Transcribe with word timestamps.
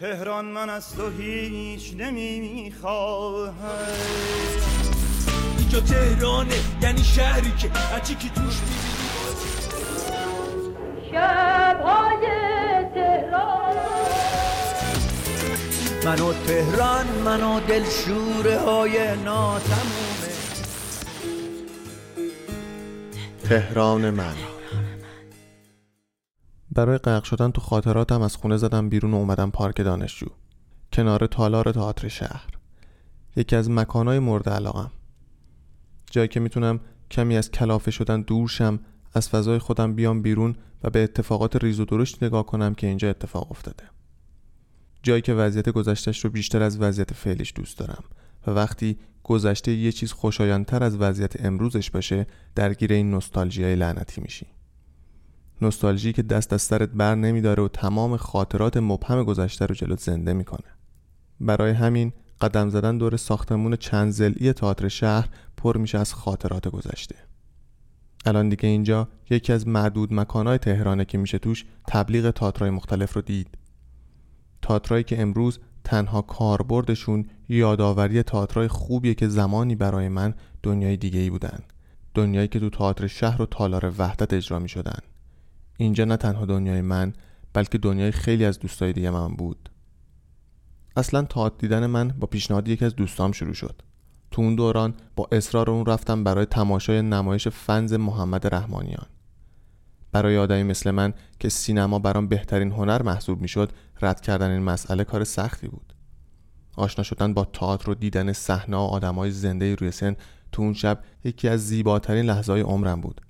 تهران 0.00 0.44
من 0.44 0.70
از 0.70 0.96
تو 0.96 1.10
هیچ 1.10 1.94
نمی‌خواهم. 1.96 3.52
اینجا 5.58 5.80
تهرانه 5.80 6.54
یعنی 6.82 7.04
شهری 7.04 7.52
که 7.58 7.68
هرچی 7.68 8.14
که 8.14 8.28
توش 8.28 8.54
شبهای 11.12 12.26
تهران. 12.94 13.76
منو 16.04 16.32
تهران 16.32 17.06
منو 17.24 17.60
دلشوره 17.60 18.58
های 18.58 19.16
ناتمومه. 19.24 20.28
تهران 23.48 24.10
من. 24.10 24.34
برای 26.78 26.98
غرق 26.98 27.24
شدن 27.24 27.50
تو 27.50 27.60
خاطراتم 27.60 28.22
از 28.22 28.36
خونه 28.36 28.56
زدم 28.56 28.88
بیرون 28.88 29.14
و 29.14 29.16
اومدم 29.16 29.50
پارک 29.50 29.80
دانشجو. 29.80 30.26
کنار 30.92 31.26
تالار 31.26 31.72
تئاتر 31.72 32.08
شهر. 32.08 32.48
یکی 33.36 33.56
از 33.56 33.70
مکانهای 33.70 34.18
مورد 34.18 34.48
علاقم. 34.48 34.90
جایی 36.10 36.28
که 36.28 36.40
می‌تونم 36.40 36.80
کمی 37.10 37.36
از 37.36 37.50
کلافه 37.50 37.90
شدن 37.90 38.22
دور 38.22 38.48
شم 38.48 38.78
از 39.14 39.28
فضای 39.28 39.58
خودم 39.58 39.94
بیام 39.94 40.22
بیرون 40.22 40.56
و 40.84 40.90
به 40.90 41.02
اتفاقات 41.02 41.64
ریز 41.64 41.80
و 41.80 41.84
درشت 41.84 42.22
نگاه 42.22 42.46
کنم 42.46 42.74
که 42.74 42.86
اینجا 42.86 43.10
اتفاق 43.10 43.50
افتاده. 43.50 43.84
جایی 45.02 45.22
که 45.22 45.34
وضعیت 45.34 45.68
گذشتش 45.68 46.24
رو 46.24 46.30
بیشتر 46.30 46.62
از 46.62 46.80
وضعیت 46.80 47.12
فعلیش 47.12 47.52
دوست 47.56 47.78
دارم 47.78 48.04
و 48.46 48.50
وقتی 48.50 48.98
گذشته 49.22 49.72
یه 49.72 49.92
چیز 49.92 50.12
خوشایندتر 50.12 50.84
از 50.84 50.96
وضعیت 50.96 51.44
امروزش 51.44 51.90
باشه 51.90 52.26
درگیر 52.54 52.92
این 52.92 53.10
نوستالژیای 53.10 53.76
لعنتی 53.76 54.20
میشی. 54.20 54.46
نوستالژی 55.62 56.12
که 56.12 56.22
دست 56.22 56.52
از 56.52 56.62
سرت 56.62 56.88
بر 56.88 57.14
نمیداره 57.14 57.62
و 57.62 57.68
تمام 57.68 58.16
خاطرات 58.16 58.76
مبهم 58.76 59.24
گذشته 59.24 59.66
رو 59.66 59.74
جلوت 59.74 60.00
زنده 60.00 60.32
می‌کنه. 60.32 60.68
برای 61.40 61.72
همین 61.72 62.12
قدم 62.40 62.68
زدن 62.68 62.98
دور 62.98 63.16
ساختمون 63.16 63.76
چند 63.76 64.12
زلی 64.12 64.52
تئاتر 64.52 64.88
شهر 64.88 65.28
پر 65.56 65.76
میشه 65.76 65.98
از 65.98 66.14
خاطرات 66.14 66.68
گذشته. 66.68 67.16
الان 68.26 68.48
دیگه 68.48 68.68
اینجا 68.68 69.08
یکی 69.30 69.52
از 69.52 69.68
معدود 69.68 70.14
مکانهای 70.14 70.58
تهرانه 70.58 71.04
که 71.04 71.18
میشه 71.18 71.38
توش 71.38 71.64
تبلیغ 71.88 72.30
تئاترهای 72.30 72.70
مختلف 72.70 73.12
رو 73.12 73.22
دید. 73.22 73.48
تئاترایی 74.62 75.04
که 75.04 75.22
امروز 75.22 75.58
تنها 75.84 76.22
کاربردشون 76.22 77.26
یادآوری 77.48 78.22
تئاترهای 78.22 78.68
خوبیه 78.68 79.14
که 79.14 79.28
زمانی 79.28 79.74
برای 79.74 80.08
من 80.08 80.34
دنیای 80.62 80.96
دیگه 80.96 81.20
ای 81.20 81.30
بودن. 81.30 81.58
دنیایی 82.14 82.48
که 82.48 82.60
تو 82.60 82.70
تئاتر 82.70 83.06
شهر 83.06 83.42
و 83.42 83.46
تالار 83.46 83.92
وحدت 83.98 84.32
اجرا 84.32 84.58
می 84.58 84.68
شدن 84.68 84.98
اینجا 85.80 86.04
نه 86.04 86.16
تنها 86.16 86.44
دنیای 86.44 86.80
من 86.80 87.12
بلکه 87.52 87.78
دنیای 87.78 88.10
خیلی 88.10 88.44
از 88.44 88.58
دوستای 88.58 88.92
دیگه 88.92 89.10
من 89.10 89.28
بود. 89.28 89.70
اصلا 90.96 91.22
تئاتر 91.22 91.56
دیدن 91.58 91.86
من 91.86 92.08
با 92.08 92.26
پیشنهاد 92.26 92.68
یکی 92.68 92.84
از 92.84 92.96
دوستام 92.96 93.32
شروع 93.32 93.54
شد. 93.54 93.82
تو 94.30 94.42
اون 94.42 94.54
دوران 94.54 94.94
با 95.16 95.28
اصرار 95.32 95.70
اون 95.70 95.86
رفتم 95.86 96.24
برای 96.24 96.46
تماشای 96.46 97.02
نمایش 97.02 97.48
فنز 97.48 97.92
محمد 97.92 98.54
رحمانیان. 98.54 99.06
برای 100.12 100.38
آدمی 100.38 100.62
مثل 100.62 100.90
من 100.90 101.14
که 101.40 101.48
سینما 101.48 101.98
برام 101.98 102.28
بهترین 102.28 102.72
هنر 102.72 103.02
محسوب 103.02 103.40
می‌شد 103.40 103.72
رد 104.02 104.20
کردن 104.20 104.50
این 104.50 104.62
مسئله 104.62 105.04
کار 105.04 105.24
سختی 105.24 105.68
بود. 105.68 105.94
آشنا 106.76 107.04
شدن 107.04 107.34
با 107.34 107.44
تئاتر 107.44 107.90
و 107.90 107.94
دیدن 107.94 108.32
صحنه 108.32 108.76
و 108.76 108.80
آدمای 108.80 109.30
زنده 109.30 109.74
روی 109.74 109.90
سن 109.90 110.16
تو 110.52 110.62
اون 110.62 110.74
شب 110.74 111.04
یکی 111.24 111.48
از 111.48 111.66
زیباترین 111.66 112.24
لحظه 112.24 112.52
های 112.52 112.60
عمرم 112.60 113.00
بود. 113.00 113.20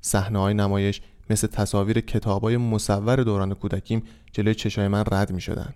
صحنه 0.00 0.38
های 0.38 0.54
نمایش 0.54 1.00
مثل 1.30 1.46
تصاویر 1.46 2.00
کتابای 2.00 2.56
مصور 2.56 3.22
دوران 3.22 3.54
کودکیم 3.54 4.02
جلوی 4.32 4.54
چشای 4.54 4.88
من 4.88 5.04
رد 5.12 5.32
می 5.32 5.40
شدن. 5.40 5.74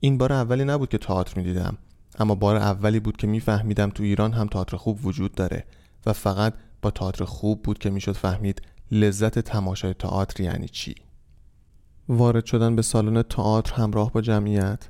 این 0.00 0.18
بار 0.18 0.32
اولی 0.32 0.64
نبود 0.64 0.88
که 0.88 0.98
تئاتر 0.98 1.36
می 1.36 1.44
دیدم 1.44 1.78
اما 2.18 2.34
بار 2.34 2.56
اولی 2.56 3.00
بود 3.00 3.16
که 3.16 3.26
میفهمیدم 3.26 3.90
تو 3.90 4.02
ایران 4.02 4.32
هم 4.32 4.46
تئاتر 4.46 4.76
خوب 4.76 5.06
وجود 5.06 5.34
داره 5.34 5.64
و 6.06 6.12
فقط 6.12 6.54
با 6.82 6.90
تئاتر 6.90 7.24
خوب 7.24 7.62
بود 7.62 7.78
که 7.78 7.90
می‌شد 7.90 8.12
فهمید 8.12 8.62
لذت 8.90 9.38
تماشای 9.38 9.94
تئاتر 9.94 10.42
یعنی 10.42 10.68
چی 10.68 10.94
وارد 12.08 12.44
شدن 12.44 12.76
به 12.76 12.82
سالن 12.82 13.22
تئاتر 13.22 13.74
همراه 13.74 14.12
با 14.12 14.20
جمعیت 14.20 14.88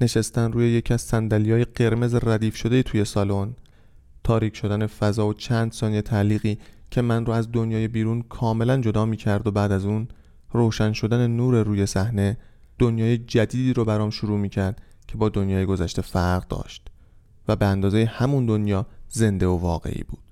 نشستن 0.00 0.52
روی 0.52 0.70
یکی 0.70 0.94
از 0.94 1.02
صندلی‌های 1.02 1.64
قرمز 1.64 2.14
ردیف 2.14 2.56
شده 2.56 2.82
توی 2.82 3.04
سالن 3.04 3.56
تاریک 4.24 4.56
شدن 4.56 4.86
فضا 4.86 5.26
و 5.26 5.34
چند 5.34 5.72
ثانیه 5.72 6.02
تعلیقی 6.02 6.58
که 6.92 7.02
من 7.02 7.26
رو 7.26 7.32
از 7.32 7.52
دنیای 7.52 7.88
بیرون 7.88 8.22
کاملا 8.22 8.80
جدا 8.80 9.06
می 9.06 9.16
کرد 9.16 9.46
و 9.46 9.50
بعد 9.50 9.72
از 9.72 9.84
اون 9.84 10.08
روشن 10.50 10.92
شدن 10.92 11.26
نور 11.26 11.62
روی 11.62 11.86
صحنه 11.86 12.38
دنیای 12.78 13.18
جدیدی 13.18 13.72
رو 13.72 13.84
برام 13.84 14.10
شروع 14.10 14.38
می 14.38 14.48
کرد 14.48 14.82
که 15.08 15.16
با 15.16 15.28
دنیای 15.28 15.66
گذشته 15.66 16.02
فرق 16.02 16.48
داشت 16.48 16.88
و 17.48 17.56
به 17.56 17.66
اندازه 17.66 18.04
همون 18.04 18.46
دنیا 18.46 18.86
زنده 19.08 19.46
و 19.46 19.56
واقعی 19.56 20.02
بود. 20.08 20.22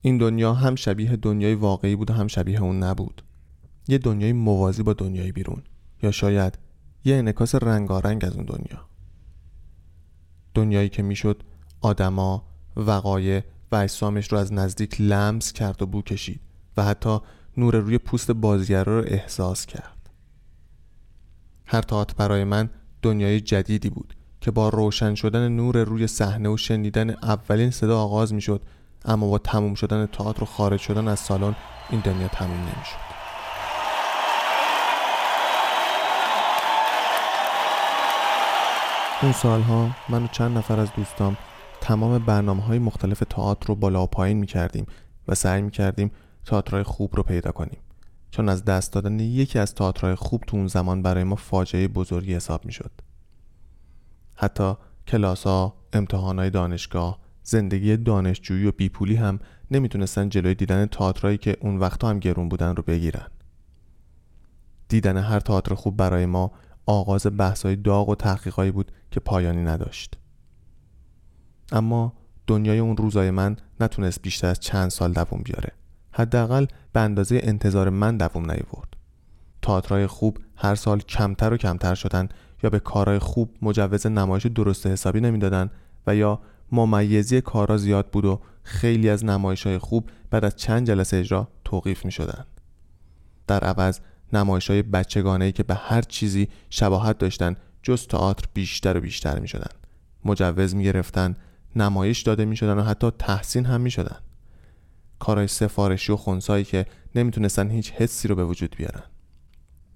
این 0.00 0.18
دنیا 0.18 0.54
هم 0.54 0.74
شبیه 0.74 1.16
دنیای 1.16 1.54
واقعی 1.54 1.96
بود 1.96 2.10
و 2.10 2.14
هم 2.14 2.26
شبیه 2.26 2.62
اون 2.62 2.82
نبود. 2.82 3.22
یه 3.88 3.98
دنیای 3.98 4.32
موازی 4.32 4.82
با 4.82 4.92
دنیای 4.92 5.32
بیرون 5.32 5.62
یا 6.02 6.10
شاید 6.10 6.58
یه 7.04 7.16
انکاس 7.16 7.54
رنگارنگ 7.54 8.24
از 8.24 8.36
اون 8.36 8.44
دنیا. 8.44 8.86
دنیایی 10.54 10.88
که 10.88 11.02
می‌شد 11.02 11.42
آدما 11.80 12.44
وقایع 12.76 13.42
و 13.72 13.76
اجسامش 13.76 14.32
رو 14.32 14.38
از 14.38 14.52
نزدیک 14.52 14.96
لمس 15.00 15.52
کرد 15.52 15.82
و 15.82 15.86
بو 15.86 16.02
کشید 16.02 16.40
و 16.76 16.84
حتی 16.84 17.18
نور 17.56 17.76
روی 17.76 17.98
پوست 17.98 18.30
بازیگرا 18.30 19.00
رو 19.00 19.04
احساس 19.08 19.66
کرد. 19.66 20.10
هر 21.66 21.82
تاعت 21.82 22.16
برای 22.16 22.44
من 22.44 22.70
دنیای 23.02 23.40
جدیدی 23.40 23.90
بود 23.90 24.14
که 24.40 24.50
با 24.50 24.68
روشن 24.68 25.14
شدن 25.14 25.48
نور 25.48 25.84
روی 25.84 26.06
صحنه 26.06 26.48
و 26.48 26.56
شنیدن 26.56 27.10
اولین 27.10 27.70
صدا 27.70 28.00
آغاز 28.00 28.34
می‌شد 28.34 28.62
اما 29.04 29.30
با 29.30 29.38
تموم 29.38 29.74
شدن 29.74 30.06
تئاتر 30.06 30.42
و 30.42 30.46
خارج 30.46 30.80
شدن 30.80 31.08
از 31.08 31.18
سالن 31.20 31.56
این 31.90 32.00
دنیا 32.00 32.28
تموم 32.28 32.60
نمی‌شد. 32.60 33.10
اون 39.22 39.32
سالها 39.32 39.90
من 40.08 40.24
و 40.24 40.26
چند 40.26 40.58
نفر 40.58 40.80
از 40.80 40.88
دوستام 40.96 41.36
تمام 41.80 42.18
برنامه 42.18 42.62
های 42.62 42.78
مختلف 42.78 43.22
تئاتر 43.30 43.66
رو 43.66 43.74
بالا 43.74 44.02
و 44.02 44.06
پایین 44.06 44.38
می 44.38 44.46
کردیم 44.46 44.86
و 45.28 45.34
سعی 45.34 45.62
می 45.62 45.70
کردیم 45.70 46.10
تئاترهای 46.44 46.82
خوب 46.82 47.16
رو 47.16 47.22
پیدا 47.22 47.52
کنیم. 47.52 47.78
چون 48.30 48.48
از 48.48 48.64
دست 48.64 48.92
دادن 48.92 49.20
یکی 49.20 49.58
از 49.58 49.74
تئاترهای 49.74 50.14
خوب 50.14 50.44
تو 50.46 50.56
اون 50.56 50.66
زمان 50.66 51.02
برای 51.02 51.24
ما 51.24 51.36
فاجعه 51.36 51.88
بزرگی 51.88 52.34
حساب 52.34 52.64
می 52.64 52.72
شد 52.72 52.90
حتی 54.34 54.74
کلاس 55.06 55.44
ها، 55.44 55.74
امتحان 55.92 56.38
های 56.38 56.50
دانشگاه، 56.50 57.18
زندگی 57.42 57.96
دانشجویی 57.96 58.66
و 58.66 58.72
بیپولی 58.72 59.16
هم 59.16 59.38
نمی‌تونستن 59.70 60.28
جلوی 60.28 60.54
دیدن 60.54 60.86
تئاترایی 60.86 61.38
که 61.38 61.56
اون 61.60 61.78
وقتا 61.78 62.08
هم 62.08 62.18
گرون 62.18 62.48
بودن 62.48 62.76
رو 62.76 62.82
بگیرن. 62.82 63.26
دیدن 64.88 65.16
هر 65.16 65.40
تئاتر 65.40 65.74
خوب 65.74 65.96
برای 65.96 66.26
ما 66.26 66.52
آغاز 66.86 67.26
بحث‌های 67.36 67.76
داغ 67.76 68.08
و 68.08 68.14
تحقیقایی 68.14 68.70
بود 68.70 68.92
که 69.10 69.20
پایانی 69.20 69.62
نداشت. 69.62 70.19
اما 71.72 72.12
دنیای 72.46 72.78
اون 72.78 72.96
روزای 72.96 73.30
من 73.30 73.56
نتونست 73.80 74.22
بیشتر 74.22 74.46
از 74.46 74.60
چند 74.60 74.90
سال 74.90 75.12
دووم 75.12 75.42
بیاره 75.42 75.72
حداقل 76.12 76.66
به 76.92 77.00
اندازه 77.00 77.40
انتظار 77.42 77.88
من 77.88 78.16
دووم 78.16 78.50
نیورد 78.50 78.96
تئاترهای 79.62 80.06
خوب 80.06 80.38
هر 80.56 80.74
سال 80.74 81.00
کمتر 81.00 81.52
و 81.52 81.56
کمتر 81.56 81.94
شدن 81.94 82.28
یا 82.62 82.70
به 82.70 82.78
کارهای 82.78 83.18
خوب 83.18 83.50
مجوز 83.62 84.06
نمایش 84.06 84.46
درست 84.46 84.86
حسابی 84.86 85.20
نمی‌دادن 85.20 85.70
و 86.06 86.16
یا 86.16 86.40
ممیزی 86.72 87.40
کارا 87.40 87.76
زیاد 87.76 88.06
بود 88.10 88.24
و 88.24 88.40
خیلی 88.62 89.08
از 89.08 89.24
نمایش 89.24 89.66
های 89.66 89.78
خوب 89.78 90.10
بعد 90.30 90.44
از 90.44 90.56
چند 90.56 90.86
جلسه 90.86 91.16
اجرا 91.16 91.48
توقیف 91.64 92.04
می 92.04 92.12
شدن. 92.12 92.44
در 93.46 93.60
عوض 93.60 94.00
نمایش 94.32 94.70
های 94.70 94.82
بچگانه 94.82 95.52
که 95.52 95.62
به 95.62 95.74
هر 95.74 96.02
چیزی 96.02 96.48
شباهت 96.70 97.18
داشتن 97.18 97.56
جز 97.82 98.06
تئاتر 98.06 98.44
بیشتر 98.54 98.96
و 98.96 99.00
بیشتر 99.00 99.38
می 99.38 99.48
شدن. 99.48 99.70
مجوز 100.24 100.74
می 100.74 100.84
گرفتن 100.84 101.36
نمایش 101.76 102.22
داده 102.22 102.44
می 102.44 102.56
شدن 102.56 102.78
و 102.78 102.82
حتی 102.82 103.10
تحسین 103.18 103.64
هم 103.64 103.80
می 103.80 103.90
شدن. 103.90 104.16
کارهای 105.18 105.46
سفارشی 105.46 106.12
و 106.12 106.16
خونسایی 106.16 106.64
که 106.64 106.86
نمی‌تونستن 107.14 107.70
هیچ 107.70 107.92
حسی 107.92 108.28
رو 108.28 108.34
به 108.34 108.44
وجود 108.44 108.76
بیارن. 108.78 109.02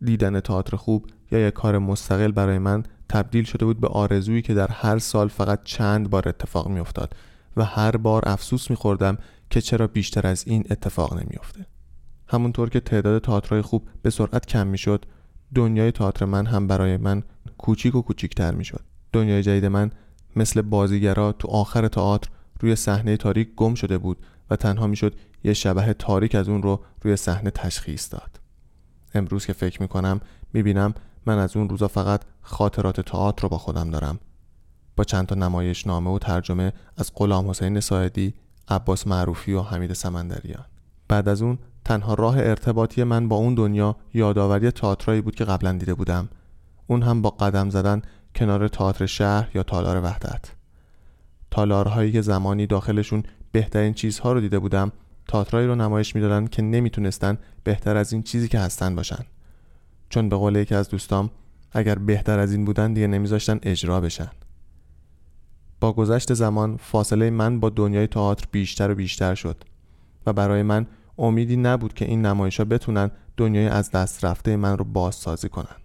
دیدن 0.04 0.40
تئاتر 0.40 0.76
خوب 0.76 1.06
یا 1.30 1.48
یک 1.48 1.54
کار 1.54 1.78
مستقل 1.78 2.32
برای 2.32 2.58
من 2.58 2.82
تبدیل 3.08 3.44
شده 3.44 3.64
بود 3.64 3.80
به 3.80 3.88
آرزویی 3.88 4.42
که 4.42 4.54
در 4.54 4.68
هر 4.68 4.98
سال 4.98 5.28
فقط 5.28 5.60
چند 5.64 6.10
بار 6.10 6.28
اتفاق 6.28 6.68
میافتاد 6.68 7.16
و 7.56 7.64
هر 7.64 7.96
بار 7.96 8.22
افسوس 8.26 8.70
میخوردم 8.70 9.18
که 9.50 9.60
چرا 9.60 9.86
بیشتر 9.86 10.26
از 10.26 10.44
این 10.46 10.64
اتفاق 10.70 11.12
نمیافته 11.12 11.66
همونطور 12.28 12.68
که 12.68 12.80
تعداد 12.80 13.22
تئاترهای 13.22 13.62
خوب 13.62 13.88
به 14.02 14.10
سرعت 14.10 14.46
کم 14.46 14.66
می‌شد 14.66 15.06
دنیای 15.54 15.92
تئاتر 15.92 16.24
من 16.24 16.46
هم 16.46 16.66
برای 16.66 16.96
من 16.96 17.22
کوچیک 17.58 17.94
و 17.94 18.02
کوچیکتر 18.02 18.54
می‌شد 18.54 18.80
دنیای 19.12 19.42
جدید 19.42 19.64
من 19.64 19.90
مثل 20.36 20.62
بازیگرا 20.62 21.32
تو 21.32 21.48
آخر 21.48 21.88
تئاتر 21.88 22.30
روی 22.60 22.76
صحنه 22.76 23.16
تاریک 23.16 23.54
گم 23.56 23.74
شده 23.74 23.98
بود 23.98 24.18
و 24.50 24.56
تنها 24.56 24.86
می‌شد 24.86 25.14
یه 25.44 25.52
شبه 25.52 25.92
تاریک 25.92 26.34
از 26.34 26.48
اون 26.48 26.62
رو 26.62 26.80
روی 27.02 27.16
صحنه 27.16 27.50
تشخیص 27.50 28.12
داد. 28.12 28.40
امروز 29.14 29.46
که 29.46 29.52
فکر 29.52 29.82
می‌کنم 29.82 30.20
می‌بینم 30.52 30.94
من 31.26 31.38
از 31.38 31.56
اون 31.56 31.68
روزا 31.68 31.88
فقط 31.88 32.22
خاطرات 32.42 33.00
تئاتر 33.00 33.42
رو 33.42 33.48
با 33.48 33.58
خودم 33.58 33.90
دارم. 33.90 34.18
با 34.96 35.04
چند 35.04 35.26
تا 35.26 35.34
نمایش 35.34 35.86
نامه 35.86 36.10
و 36.10 36.18
ترجمه 36.18 36.72
از 36.96 37.12
غلام 37.14 37.50
حسین 37.50 37.80
ساعدی، 37.80 38.34
عباس 38.68 39.06
معروفی 39.06 39.52
و 39.52 39.62
حمید 39.62 39.92
سمندریان. 39.92 40.64
بعد 41.08 41.28
از 41.28 41.42
اون 41.42 41.58
تنها 41.84 42.14
راه 42.14 42.38
ارتباطی 42.38 43.04
من 43.04 43.28
با 43.28 43.36
اون 43.36 43.54
دنیا 43.54 43.96
یادآوری 44.14 44.70
تئاترایی 44.70 45.20
بود 45.20 45.34
که 45.34 45.44
قبلا 45.44 45.72
دیده 45.72 45.94
بودم. 45.94 46.28
اون 46.86 47.02
هم 47.02 47.22
با 47.22 47.30
قدم 47.30 47.70
زدن 47.70 48.02
کنار 48.34 48.68
تئاتر 48.68 49.06
شهر 49.06 49.50
یا 49.54 49.62
تالار 49.62 50.04
وحدت. 50.04 50.52
تالارهایی 51.50 52.12
که 52.12 52.20
زمانی 52.20 52.66
داخلشون 52.66 53.22
بهترین 53.52 53.94
چیزها 53.94 54.32
رو 54.32 54.40
دیده 54.40 54.58
بودم 54.58 54.92
تئاترایی 55.28 55.66
رو 55.66 55.74
نمایش 55.74 56.14
می‌دادن 56.14 56.46
که 56.46 56.62
نمی‌تونستن 56.62 57.38
بهتر 57.64 57.96
از 57.96 58.12
این 58.12 58.22
چیزی 58.22 58.48
که 58.48 58.58
هستن 58.58 58.94
باشن. 58.94 59.24
چون 60.08 60.28
به 60.28 60.36
قول 60.36 60.56
یکی 60.56 60.74
از 60.74 60.88
دوستام 60.88 61.30
اگر 61.72 61.94
بهتر 61.94 62.38
از 62.38 62.52
این 62.52 62.64
بودن 62.64 62.92
دیگه 62.92 63.06
نمیذاشتن 63.06 63.58
اجرا 63.62 64.00
بشن. 64.00 64.30
با 65.80 65.92
گذشت 65.92 66.34
زمان 66.34 66.76
فاصله 66.76 67.30
من 67.30 67.60
با 67.60 67.70
دنیای 67.70 68.06
تئاتر 68.06 68.46
بیشتر 68.52 68.90
و 68.90 68.94
بیشتر 68.94 69.34
شد 69.34 69.64
و 70.26 70.32
برای 70.32 70.62
من 70.62 70.86
امیدی 71.18 71.56
نبود 71.56 71.94
که 71.94 72.04
این 72.04 72.26
نمایش 72.26 72.58
ها 72.58 72.64
بتونن 72.64 73.10
دنیای 73.36 73.66
از 73.66 73.90
دست 73.90 74.24
رفته 74.24 74.56
من 74.56 74.78
رو 74.78 74.84
بازسازی 74.84 75.48
کنن. 75.48 75.76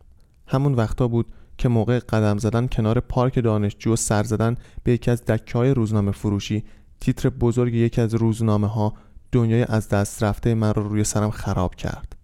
همون 0.48 0.74
وقتا 0.74 1.08
بود 1.08 1.26
که 1.60 1.70
موقع 1.70 2.00
قدم 2.00 2.38
زدن 2.38 2.68
کنار 2.68 3.00
پارک 3.00 3.40
دانشجو 3.44 3.94
و 3.94 3.96
سر 3.96 4.24
زدن 4.24 4.56
به 4.84 4.92
یکی 4.92 5.12
از 5.12 5.26
دکه 5.26 5.58
های 5.58 5.74
روزنامه 5.74 6.12
فروشی. 6.12 6.64
تیتر 7.00 7.30
بزرگ 7.30 7.74
یکی 7.74 8.02
از 8.02 8.14
روزنامه 8.14 8.68
ها 8.68 8.94
دنیای 9.32 9.66
از 9.70 9.90
دست 9.90 10.24
رفته 10.24 10.54
من 10.54 10.74
رو 10.74 10.90
روی 10.90 11.04
سرم 11.04 11.32
خراب 11.32 11.76
کرد. 11.76 12.16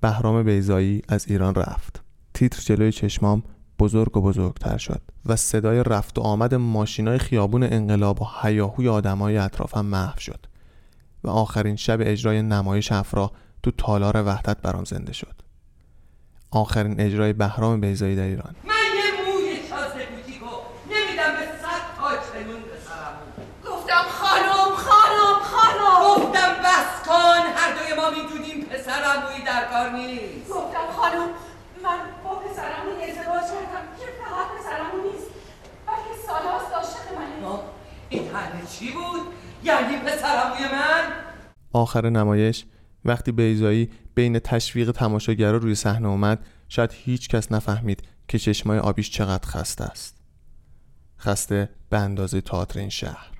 بهرام 0.00 0.42
بیزایی 0.42 1.02
از 1.08 1.26
ایران 1.28 1.54
رفت. 1.54 2.02
تیتر 2.34 2.62
جلوی 2.62 2.92
چشمام 2.92 3.42
بزرگ 3.78 4.16
و 4.16 4.20
بزرگتر 4.20 4.76
شد 4.76 5.00
و 5.26 5.36
صدای 5.36 5.82
رفت 5.82 6.18
و 6.18 6.22
آمد 6.22 6.54
ماشینای 6.54 7.18
خیابون 7.18 7.62
انقلاب 7.62 8.22
و 8.22 8.26
هیاهوی 8.42 8.88
آدمای 8.88 9.36
اطرافم 9.36 9.86
محو 9.86 10.18
شد 10.18 10.46
و 11.24 11.30
آخرین 11.30 11.76
شب 11.76 11.98
اجرای 12.00 12.42
نمایش 12.42 12.92
افرا 12.92 13.32
تو 13.62 13.70
تالار 13.70 14.22
وحدت 14.26 14.62
برام 14.62 14.84
زنده 14.84 15.12
شد. 15.12 15.44
آخرین 16.54 17.00
اجرای 17.00 17.32
بهرام 17.32 17.80
بیزایی 17.80 18.16
در 18.16 18.22
ایران. 18.22 18.54
من 18.64 18.74
یه 18.74 19.08
موی 19.26 19.56
شازده 19.70 20.06
بوتیکو 20.06 20.46
نمیدم 20.90 21.32
به 21.38 21.46
صد 21.62 21.84
تاج 21.98 22.20
سرمون 22.32 22.62
گفتم 23.66 24.04
خانم 24.08 24.76
خانم 24.86 25.34
خانم. 25.52 26.16
گفتم 26.16 26.52
بس 26.64 27.08
کن 27.08 27.42
هر 27.56 27.70
دوی 27.76 27.94
ما 28.00 28.10
می‌دونیم 28.10 28.64
پسرم 28.64 29.22
موی 29.22 29.44
در 29.46 29.64
کار 29.72 29.90
نیست. 29.90 30.50
گفتم 30.50 30.86
خانم 30.96 31.28
من 31.84 31.98
با 32.24 32.30
پسرمون 32.30 32.96
ازدواج 33.08 33.44
کردم. 33.50 33.84
که 34.00 34.06
فقط 34.20 34.46
پسرمون 34.58 35.00
نیست 35.12 35.30
بلکه 35.86 36.12
سالاست 36.26 36.72
عاشق 36.74 37.06
منه 37.18 37.46
آه، 37.46 37.62
این 38.08 38.28
همه 38.28 38.66
چی 38.70 38.92
بود؟ 38.92 39.20
یعنی 39.64 39.96
پسرم 39.96 40.48
موی 40.50 40.64
من؟ 40.72 41.04
آخر 41.72 42.10
نمایش 42.10 42.64
وقتی 43.04 43.32
بیزایی 43.32 43.90
بین 44.14 44.38
تشویق 44.38 44.90
تماشاگرها 44.90 45.56
روی 45.56 45.74
صحنه 45.74 46.08
اومد 46.08 46.46
شاید 46.68 46.90
هیچ 46.92 47.28
کس 47.28 47.52
نفهمید 47.52 48.02
که 48.28 48.38
چشمای 48.38 48.78
آبیش 48.78 49.10
چقدر 49.10 49.48
خسته 49.48 49.84
است. 49.84 50.16
خسته 51.20 51.68
به 51.88 51.98
اندازه 51.98 52.40
تئاتر 52.40 52.78
این 52.78 52.88
شهر. 52.88 53.30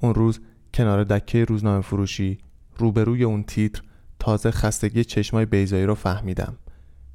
اون 0.00 0.14
روز 0.14 0.40
کنار 0.74 1.04
دکه 1.04 1.44
روزنامه 1.44 1.80
فروشی 1.80 2.38
روبروی 2.76 3.24
اون 3.24 3.42
تیتر 3.42 3.82
تازه 4.18 4.50
خستگی 4.50 5.04
چشمای 5.04 5.46
بیزایی 5.46 5.84
رو 5.84 5.94
فهمیدم. 5.94 6.56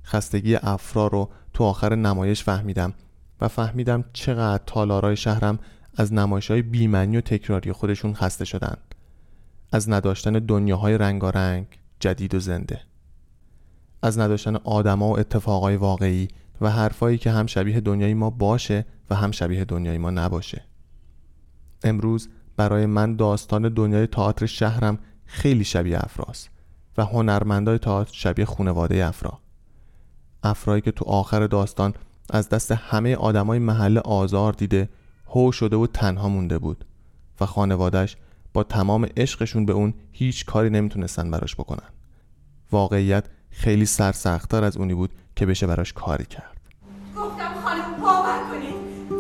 خستگی 0.06 0.56
افرا 0.56 1.08
رو 1.08 1.30
تو 1.54 1.64
آخر 1.64 1.96
نمایش 1.96 2.44
فهمیدم 2.44 2.94
و 3.42 3.48
فهمیدم 3.48 4.06
چقدر 4.14 4.64
تالارای 4.66 5.16
شهرم 5.16 5.60
از 5.96 6.14
نمایش 6.14 6.52
های 6.52 6.62
بیمنی 6.62 7.18
و 7.18 7.22
تکراری 7.22 7.72
خودشون 7.72 8.14
خسته 8.14 8.46
شدن. 8.46 8.78
از 9.72 9.90
نداشتن 9.90 10.32
دنیاهای 10.32 10.98
رنگارنگ 10.98 11.68
جدید 12.04 12.36
و 12.36 12.40
زنده. 12.40 12.82
از 14.02 14.20
نداشتن 14.20 14.56
آدما 14.56 15.10
و 15.10 15.20
اتفاقای 15.20 15.76
واقعی 15.76 16.28
و 16.62 16.72
حرفایی 16.72 17.18
که 17.18 17.32
هم 17.32 17.46
شبیه 17.46 17.82
دنیای 17.82 18.14
ما 18.14 18.30
باشه 18.30 18.86
و 19.10 19.16
هم 19.16 19.32
شبیه 19.32 19.66
دنیای 19.66 19.98
ما 19.98 20.12
نباشه. 20.12 20.64
امروز 21.84 22.30
برای 22.58 22.86
من 22.86 23.16
داستان 23.16 23.70
دنیای 23.70 24.08
تئاتر 24.08 24.46
شهرم 24.46 25.00
خیلی 25.26 25.64
شبیه 25.64 25.98
افراست 25.98 26.50
و 26.98 27.06
هنرمندای 27.06 27.78
تئاتر 27.78 28.14
شبیه 28.14 28.46
خونواده 28.46 29.06
افرا. 29.06 29.40
افرایی 30.44 30.82
که 30.82 30.92
تو 30.92 31.06
آخر 31.06 31.48
داستان 31.48 31.94
از 32.30 32.50
دست 32.50 32.72
همه 32.72 33.16
آدمای 33.16 33.60
محله 33.60 34.00
آزار 34.00 34.54
دیده 34.54 34.90
هو 35.28 35.52
شده 35.52 35.76
و 35.76 35.88
تنها 35.88 36.30
مونده 36.30 36.58
بود 36.58 36.86
و 37.42 37.46
خانوادش 37.46 38.18
با 38.54 38.64
تمام 38.64 39.08
عشقشون 39.18 39.66
به 39.66 39.74
اون 39.74 39.94
هیچ 40.12 40.46
کاری 40.46 40.70
نمی‌تونستن 40.70 41.32
براش 41.32 41.56
بکنن. 41.56 41.90
واقعیت 42.72 43.26
خیلی 43.50 43.86
سرسختتر 43.86 44.64
از 44.64 44.78
اونی 44.78 44.94
بود 44.94 45.10
که 45.36 45.46
بشه 45.46 45.68
براش 45.68 45.94
کاری 45.94 46.26
کرد. 46.26 46.58
گفتم 47.16 47.54
خانم 47.64 48.02
باور 48.02 48.40
کنید 48.52 48.76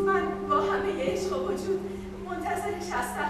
من 0.05 0.23
با 0.49 0.61
همه 0.61 1.03
عشق 1.03 1.33
و 1.33 1.45
وجود 1.47 1.79
منتظرش 2.25 2.93
هستم. 2.93 3.29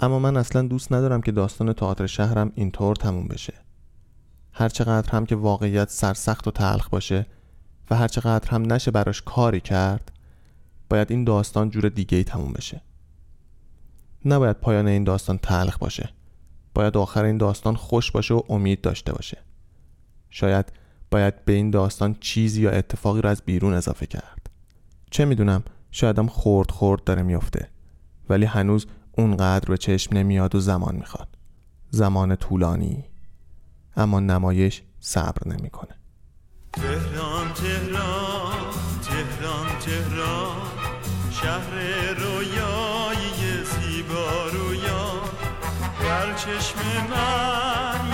اما 0.04 0.18
من 0.18 0.36
اصلا 0.36 0.62
دوست 0.62 0.92
ندارم 0.92 1.20
که 1.20 1.32
داستان 1.32 1.72
تئاتر 1.72 2.06
شهرم 2.06 2.52
اینطور 2.54 2.96
تموم 2.96 3.28
بشه. 3.28 3.54
هر 4.52 4.68
چقدر 4.68 5.10
هم 5.10 5.26
که 5.26 5.36
واقعیت 5.36 5.90
سرسخت 5.90 6.48
و 6.48 6.50
تلخ 6.50 6.88
باشه 6.88 7.26
و 7.90 7.96
هر 7.96 8.08
چقدر 8.08 8.50
هم 8.50 8.72
نشه 8.72 8.90
براش 8.90 9.22
کاری 9.22 9.60
کرد 9.60 10.12
باید 10.88 11.10
این 11.10 11.24
داستان 11.24 11.70
جور 11.70 11.88
دیگه 11.88 12.18
ای 12.18 12.24
تموم 12.24 12.52
بشه. 12.52 12.82
نباید 14.24 14.56
پایان 14.56 14.86
این 14.86 15.04
داستان 15.04 15.38
تلخ 15.38 15.78
باشه. 15.78 16.10
باید 16.74 16.96
آخر 16.96 17.24
این 17.24 17.38
داستان 17.38 17.76
خوش 17.76 18.10
باشه 18.10 18.34
و 18.34 18.42
امید 18.48 18.80
داشته 18.80 19.12
باشه. 19.12 19.38
شاید 20.30 20.72
باید 21.10 21.44
به 21.44 21.52
این 21.52 21.70
داستان 21.70 22.16
چیزی 22.20 22.62
یا 22.62 22.70
اتفاقی 22.70 23.20
رو 23.20 23.28
از 23.28 23.42
بیرون 23.42 23.74
اضافه 23.74 24.06
کرد. 24.06 24.50
چه 25.10 25.24
می‌دونم 25.24 25.62
شایدم 25.90 26.26
خورد 26.26 26.70
خورد 26.70 27.04
داره 27.04 27.22
میفته 27.22 27.68
ولی 28.28 28.44
هنوز 28.44 28.86
اونقدر 29.12 29.68
به 29.68 29.78
چشم 29.78 30.16
نمیاد 30.16 30.54
و 30.54 30.60
زمان 30.60 30.96
می‌خواد. 30.96 31.28
زمان 31.90 32.36
طولانی. 32.36 33.04
اما 33.96 34.20
نمایش 34.20 34.82
صبر 35.00 35.48
نمی‌کنه. 35.48 35.94
تهران 36.72 37.52
تهران 37.52 38.52
تهران 39.02 39.78
تهران. 39.78 40.83
شهر 41.40 41.74
رویایی 42.18 43.64
زیبا 43.64 44.46
رویا. 44.52 45.10
در 46.00 46.34
چشم 46.34 46.78
من 47.10 48.13